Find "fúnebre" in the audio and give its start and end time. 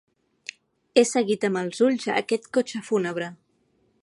2.89-3.31